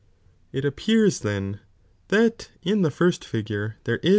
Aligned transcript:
_...,It 0.51 0.65
appears 0.65 1.19
then, 1.19 1.59
that 2.07 2.49
in 2.63 2.81
the 2.81 2.89
first 2.89 3.23
figure 3.23 3.75
there 3.83 3.99
ia 4.03 4.09